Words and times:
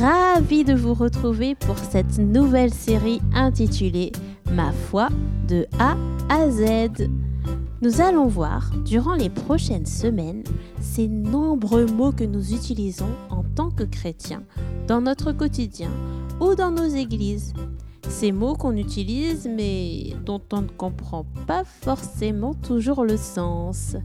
ravie 0.00 0.64
de 0.64 0.74
vous 0.74 0.94
retrouver 0.94 1.54
pour 1.54 1.78
cette 1.78 2.18
nouvelle 2.18 2.72
série 2.72 3.20
intitulée 3.34 4.12
Ma 4.50 4.72
foi 4.72 5.08
de 5.48 5.66
A 5.78 5.96
à 6.30 6.50
Z. 6.50 7.08
Nous 7.82 8.00
allons 8.00 8.26
voir, 8.26 8.70
durant 8.86 9.14
les 9.14 9.28
prochaines 9.28 9.84
semaines, 9.84 10.44
ces 10.80 11.08
nombreux 11.08 11.84
mots 11.84 12.12
que 12.12 12.24
nous 12.24 12.54
utilisons 12.54 13.10
en 13.28 13.42
tant 13.54 13.70
que 13.70 13.84
chrétiens 13.84 14.44
dans 14.86 15.02
notre 15.02 15.32
quotidien 15.32 15.90
ou 16.40 16.54
dans 16.54 16.70
nos 16.70 16.88
églises. 16.88 17.52
Ces 18.08 18.32
mots 18.32 18.54
qu'on 18.54 18.76
utilise 18.76 19.46
mais 19.46 20.14
dont 20.24 20.40
on 20.52 20.62
ne 20.62 20.68
comprend 20.68 21.26
pas 21.46 21.64
forcément 21.64 22.54
toujours 22.54 23.04
le 23.04 23.18
sens. 23.18 23.96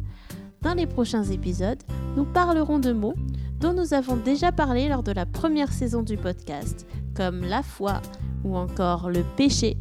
Dans 0.62 0.74
les 0.74 0.86
prochains 0.86 1.24
épisodes, 1.24 1.82
nous 2.16 2.26
parlerons 2.26 2.80
de 2.80 2.92
mots 2.92 3.16
dont 3.62 3.74
nous 3.74 3.94
avons 3.94 4.18
déjà 4.18 4.52
parlé 4.52 4.90
lors 4.90 5.04
de 5.04 5.12
la 5.12 5.28
première 5.28 5.72
saison 5.72 6.02
du 6.02 6.18
podcast, 6.18 6.88
comme 7.16 7.42
la 7.42 7.62
foi 7.62 8.02
ou 8.44 8.58
encore 8.58 9.12
le 9.12 9.24
péché. 9.38 9.78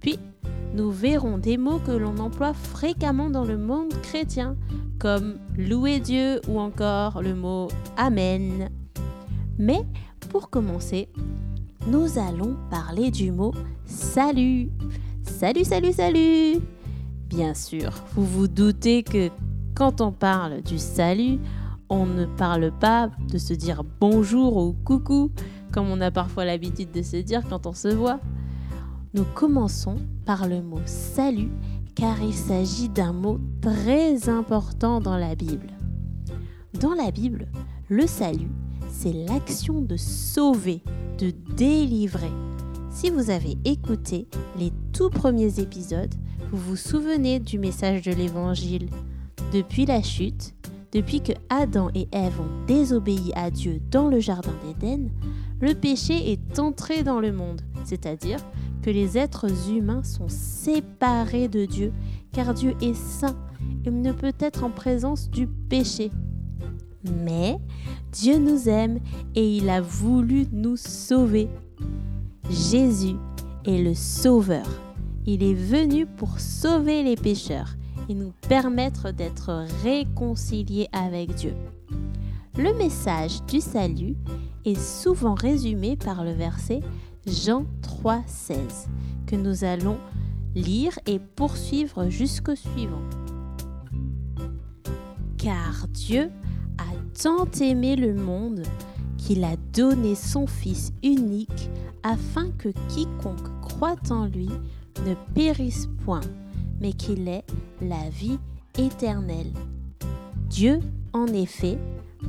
Puis, 0.00 0.18
nous 0.74 0.90
verrons 0.90 1.38
des 1.38 1.56
mots 1.56 1.78
que 1.78 1.92
l'on 1.92 2.18
emploie 2.18 2.52
fréquemment 2.52 3.30
dans 3.30 3.44
le 3.44 3.56
monde 3.56 3.94
chrétien, 4.02 4.56
comme 4.98 5.38
louer 5.56 5.98
Dieu 5.98 6.40
ou 6.46 6.60
encore 6.60 7.22
le 7.22 7.34
mot 7.34 7.68
Amen. 7.96 8.68
Mais 9.58 9.80
pour 10.28 10.50
commencer, 10.50 11.08
nous 11.86 12.18
allons 12.18 12.56
parler 12.70 13.10
du 13.10 13.32
mot 13.32 13.54
salut. 13.86 14.70
Salut, 15.22 15.64
salut, 15.64 15.92
salut 15.92 16.60
Bien 17.28 17.54
sûr, 17.54 17.92
vous 18.14 18.26
vous 18.26 18.48
doutez 18.48 19.02
que 19.02 19.30
quand 19.74 20.02
on 20.02 20.12
parle 20.12 20.60
du 20.62 20.78
salut, 20.78 21.38
on 21.92 22.06
ne 22.06 22.24
parle 22.24 22.72
pas 22.72 23.10
de 23.30 23.36
se 23.36 23.52
dire 23.52 23.84
bonjour 24.00 24.56
ou 24.56 24.72
coucou, 24.72 25.30
comme 25.72 25.90
on 25.90 26.00
a 26.00 26.10
parfois 26.10 26.46
l'habitude 26.46 26.90
de 26.90 27.02
se 27.02 27.18
dire 27.18 27.42
quand 27.46 27.66
on 27.66 27.74
se 27.74 27.88
voit. 27.88 28.18
Nous 29.12 29.24
commençons 29.34 29.96
par 30.24 30.48
le 30.48 30.62
mot 30.62 30.80
salut, 30.86 31.50
car 31.94 32.22
il 32.22 32.32
s'agit 32.32 32.88
d'un 32.88 33.12
mot 33.12 33.38
très 33.60 34.30
important 34.30 35.00
dans 35.00 35.18
la 35.18 35.34
Bible. 35.34 35.66
Dans 36.80 36.94
la 36.94 37.10
Bible, 37.10 37.46
le 37.90 38.06
salut, 38.06 38.50
c'est 38.88 39.12
l'action 39.12 39.82
de 39.82 39.98
sauver, 39.98 40.82
de 41.18 41.30
délivrer. 41.54 42.32
Si 42.90 43.10
vous 43.10 43.28
avez 43.28 43.58
écouté 43.66 44.28
les 44.58 44.72
tout 44.94 45.10
premiers 45.10 45.60
épisodes, 45.60 46.14
vous 46.52 46.70
vous 46.70 46.76
souvenez 46.76 47.38
du 47.38 47.58
message 47.58 48.00
de 48.00 48.12
l'Évangile. 48.12 48.88
Depuis 49.52 49.84
la 49.84 50.02
chute, 50.02 50.54
depuis 50.92 51.22
que 51.22 51.32
Adam 51.48 51.88
et 51.94 52.06
Ève 52.12 52.40
ont 52.40 52.66
désobéi 52.66 53.32
à 53.34 53.50
Dieu 53.50 53.80
dans 53.90 54.08
le 54.08 54.20
Jardin 54.20 54.52
d'Éden, 54.62 55.08
le 55.60 55.74
péché 55.74 56.32
est 56.32 56.58
entré 56.58 57.02
dans 57.02 57.18
le 57.18 57.32
monde, 57.32 57.62
c'est-à-dire 57.84 58.38
que 58.82 58.90
les 58.90 59.16
êtres 59.16 59.70
humains 59.70 60.02
sont 60.02 60.28
séparés 60.28 61.48
de 61.48 61.64
Dieu, 61.64 61.92
car 62.32 62.52
Dieu 62.52 62.74
est 62.82 62.94
saint, 62.94 63.36
il 63.86 64.02
ne 64.02 64.12
peut 64.12 64.34
être 64.38 64.64
en 64.64 64.70
présence 64.70 65.30
du 65.30 65.46
péché. 65.46 66.10
Mais 67.24 67.58
Dieu 68.12 68.38
nous 68.38 68.68
aime 68.68 68.98
et 69.34 69.56
il 69.56 69.70
a 69.70 69.80
voulu 69.80 70.46
nous 70.52 70.76
sauver. 70.76 71.48
Jésus 72.50 73.16
est 73.64 73.82
le 73.82 73.94
Sauveur. 73.94 74.66
Il 75.26 75.42
est 75.42 75.54
venu 75.54 76.06
pour 76.06 76.38
sauver 76.38 77.02
les 77.02 77.16
pécheurs 77.16 77.76
et 78.08 78.14
nous 78.14 78.32
permettre 78.48 79.10
d'être 79.10 79.66
réconciliés 79.82 80.88
avec 80.92 81.34
Dieu. 81.34 81.54
Le 82.56 82.74
message 82.74 83.42
du 83.44 83.60
salut 83.60 84.16
est 84.64 84.80
souvent 84.80 85.34
résumé 85.34 85.96
par 85.96 86.24
le 86.24 86.32
verset 86.32 86.80
Jean 87.26 87.64
3,16 87.82 88.88
que 89.26 89.36
nous 89.36 89.64
allons 89.64 89.98
lire 90.54 90.98
et 91.06 91.18
poursuivre 91.18 92.08
jusqu'au 92.08 92.54
suivant. 92.54 93.02
Car 95.38 95.88
Dieu 95.88 96.30
a 96.78 97.20
tant 97.22 97.50
aimé 97.60 97.96
le 97.96 98.14
monde 98.14 98.62
qu'il 99.16 99.44
a 99.44 99.56
donné 99.72 100.14
son 100.14 100.46
Fils 100.46 100.92
unique 101.02 101.70
afin 102.02 102.50
que 102.58 102.68
quiconque 102.88 103.60
croit 103.62 103.96
en 104.10 104.26
lui 104.26 104.50
ne 105.06 105.14
périsse 105.34 105.88
point, 106.04 106.20
mais 106.82 106.92
qu'il 106.92 107.28
ait 107.28 107.44
la 107.80 108.10
vie 108.10 108.38
éternelle. 108.76 109.52
Dieu, 110.50 110.80
en 111.12 111.28
effet, 111.28 111.78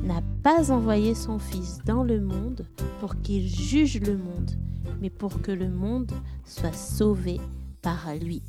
n'a 0.02 0.22
pas 0.42 0.70
envoyé 0.70 1.14
son 1.14 1.38
Fils 1.38 1.80
dans 1.84 2.04
le 2.04 2.20
monde 2.20 2.64
pour 3.00 3.20
qu'il 3.20 3.46
juge 3.48 4.00
le 4.00 4.16
monde, 4.16 4.52
mais 5.00 5.10
pour 5.10 5.42
que 5.42 5.50
le 5.50 5.68
monde 5.68 6.12
soit 6.44 6.72
sauvé 6.72 7.40
par 7.82 8.14
lui. 8.14 8.42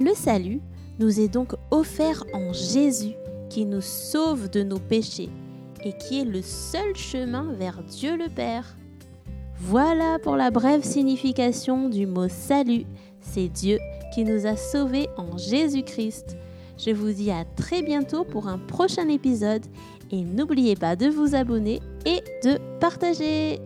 Le 0.00 0.14
salut 0.14 0.60
nous 0.98 1.18
est 1.18 1.28
donc 1.28 1.54
offert 1.70 2.24
en 2.34 2.52
Jésus 2.52 3.14
qui 3.48 3.64
nous 3.64 3.80
sauve 3.80 4.50
de 4.50 4.62
nos 4.62 4.78
péchés 4.78 5.30
et 5.84 5.92
qui 5.96 6.20
est 6.20 6.24
le 6.24 6.42
seul 6.42 6.94
chemin 6.94 7.52
vers 7.52 7.82
Dieu 7.82 8.16
le 8.16 8.28
Père. 8.28 8.76
Voilà 9.66 10.18
pour 10.18 10.36
la 10.36 10.50
brève 10.50 10.84
signification 10.84 11.88
du 11.88 12.06
mot 12.06 12.28
salut. 12.28 12.84
C'est 13.22 13.48
Dieu 13.48 13.78
qui 14.14 14.22
nous 14.22 14.46
a 14.46 14.56
sauvés 14.56 15.08
en 15.16 15.38
Jésus-Christ. 15.38 16.36
Je 16.76 16.90
vous 16.90 17.12
dis 17.12 17.30
à 17.30 17.46
très 17.56 17.80
bientôt 17.80 18.24
pour 18.24 18.46
un 18.46 18.58
prochain 18.58 19.08
épisode 19.08 19.64
et 20.10 20.20
n'oubliez 20.20 20.76
pas 20.76 20.96
de 20.96 21.06
vous 21.06 21.34
abonner 21.34 21.80
et 22.04 22.20
de 22.46 22.58
partager. 22.78 23.58